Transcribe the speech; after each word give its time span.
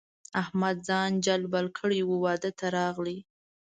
احمد 0.41 0.75
ځان 0.87 1.11
جلبل 1.25 1.65
کړی 1.77 1.99
وو؛ 2.05 2.17
واده 2.25 2.51
ته 2.59 2.65
راغی. 2.77 3.17